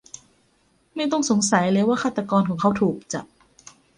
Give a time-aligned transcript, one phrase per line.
[0.95, 3.25] ไม่ต้องสงสัยเลยว่าฆาตกรของเขาถูกจับ